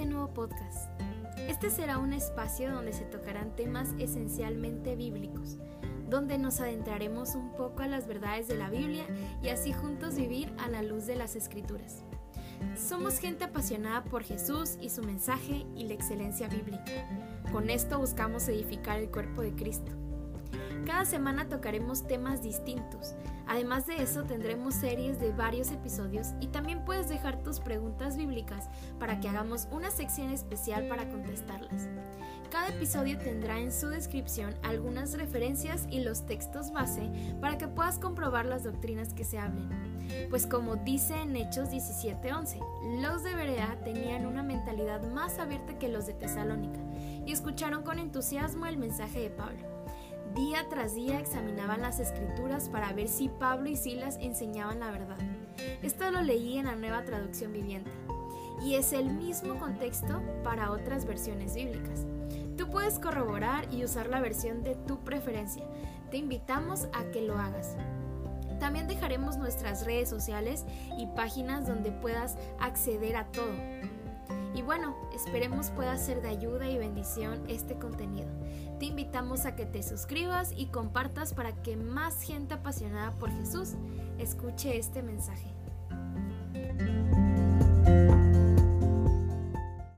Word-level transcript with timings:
nuevo 0.00 0.32
podcast. 0.32 0.88
Este 1.48 1.70
será 1.70 1.98
un 1.98 2.12
espacio 2.12 2.72
donde 2.72 2.92
se 2.92 3.04
tocarán 3.04 3.54
temas 3.54 3.90
esencialmente 3.98 4.96
bíblicos, 4.96 5.58
donde 6.08 6.38
nos 6.38 6.60
adentraremos 6.60 7.34
un 7.34 7.52
poco 7.52 7.82
a 7.82 7.86
las 7.86 8.06
verdades 8.06 8.48
de 8.48 8.56
la 8.56 8.70
Biblia 8.70 9.04
y 9.42 9.50
así 9.50 9.72
juntos 9.72 10.16
vivir 10.16 10.52
a 10.58 10.68
la 10.68 10.82
luz 10.82 11.06
de 11.06 11.16
las 11.16 11.36
escrituras. 11.36 12.02
Somos 12.76 13.18
gente 13.18 13.44
apasionada 13.44 14.02
por 14.04 14.24
Jesús 14.24 14.78
y 14.80 14.88
su 14.88 15.02
mensaje 15.02 15.66
y 15.76 15.84
la 15.84 15.94
excelencia 15.94 16.48
bíblica. 16.48 17.08
Con 17.52 17.70
esto 17.70 17.98
buscamos 17.98 18.48
edificar 18.48 18.98
el 18.98 19.10
cuerpo 19.10 19.42
de 19.42 19.52
Cristo. 19.54 19.92
Cada 20.86 21.04
semana 21.04 21.48
tocaremos 21.48 22.06
temas 22.08 22.42
distintos. 22.42 23.14
Además 23.46 23.86
de 23.86 24.02
eso 24.02 24.24
tendremos 24.24 24.74
series 24.74 25.20
de 25.20 25.32
varios 25.32 25.70
episodios 25.70 26.28
y 26.40 26.48
también 26.48 26.84
puedes 26.84 27.08
dejar 27.08 27.42
tus 27.42 27.60
preguntas 27.60 28.16
bíblicas 28.16 28.68
para 28.98 29.20
que 29.20 29.28
hagamos 29.28 29.68
una 29.70 29.90
sección 29.90 30.30
especial 30.30 30.88
para 30.88 31.08
contestarlas. 31.08 31.88
Cada 32.50 32.68
episodio 32.68 33.16
tendrá 33.18 33.60
en 33.60 33.72
su 33.72 33.88
descripción 33.88 34.54
algunas 34.62 35.14
referencias 35.14 35.86
y 35.88 36.00
los 36.00 36.26
textos 36.26 36.72
base 36.72 37.08
para 37.40 37.58
que 37.58 37.68
puedas 37.68 37.98
comprobar 37.98 38.46
las 38.46 38.64
doctrinas 38.64 39.14
que 39.14 39.24
se 39.24 39.38
hablen. 39.38 39.70
Pues 40.30 40.46
como 40.46 40.76
dice 40.76 41.14
en 41.14 41.36
Hechos 41.36 41.70
17:11, 41.70 42.58
los 43.00 43.22
de 43.22 43.34
Berea 43.34 43.78
tenían 43.84 44.26
una 44.26 44.42
mentalidad 44.42 45.02
más 45.12 45.38
abierta 45.38 45.78
que 45.78 45.88
los 45.88 46.06
de 46.06 46.14
Tesalónica 46.14 46.80
y 47.24 47.32
escucharon 47.32 47.84
con 47.84 47.98
entusiasmo 47.98 48.66
el 48.66 48.76
mensaje 48.76 49.20
de 49.20 49.30
Pablo. 49.30 49.81
Día 50.34 50.66
tras 50.70 50.94
día 50.94 51.18
examinaban 51.18 51.82
las 51.82 52.00
escrituras 52.00 52.70
para 52.70 52.92
ver 52.94 53.08
si 53.08 53.28
Pablo 53.28 53.68
y 53.68 53.76
Silas 53.76 54.16
enseñaban 54.18 54.80
la 54.80 54.90
verdad. 54.90 55.18
Esto 55.82 56.10
lo 56.10 56.22
leí 56.22 56.56
en 56.56 56.66
la 56.66 56.74
nueva 56.74 57.04
traducción 57.04 57.52
viviente 57.52 57.90
y 58.62 58.76
es 58.76 58.94
el 58.94 59.10
mismo 59.10 59.58
contexto 59.58 60.22
para 60.42 60.70
otras 60.70 61.04
versiones 61.04 61.54
bíblicas. 61.54 62.06
Tú 62.56 62.70
puedes 62.70 62.98
corroborar 62.98 63.66
y 63.72 63.84
usar 63.84 64.08
la 64.08 64.20
versión 64.20 64.62
de 64.62 64.74
tu 64.74 64.98
preferencia. 65.00 65.64
Te 66.10 66.16
invitamos 66.16 66.88
a 66.94 67.04
que 67.12 67.20
lo 67.20 67.36
hagas. 67.36 67.76
También 68.58 68.88
dejaremos 68.88 69.36
nuestras 69.36 69.84
redes 69.84 70.08
sociales 70.08 70.64
y 70.96 71.06
páginas 71.08 71.66
donde 71.66 71.92
puedas 71.92 72.36
acceder 72.58 73.16
a 73.16 73.26
todo. 73.26 73.52
Y 74.54 74.62
bueno, 74.62 74.94
esperemos 75.14 75.70
pueda 75.70 75.96
ser 75.98 76.22
de 76.22 76.28
ayuda 76.28 76.68
y 76.70 76.78
bendición 76.78 77.42
este 77.48 77.74
contenido. 77.74 78.28
Te 78.82 78.88
invitamos 78.88 79.46
a 79.46 79.54
que 79.54 79.64
te 79.64 79.80
suscribas 79.80 80.52
y 80.56 80.66
compartas 80.66 81.34
para 81.34 81.52
que 81.62 81.76
más 81.76 82.20
gente 82.20 82.54
apasionada 82.54 83.12
por 83.12 83.30
Jesús 83.30 83.74
escuche 84.18 84.76
este 84.76 85.04
mensaje. 85.04 85.46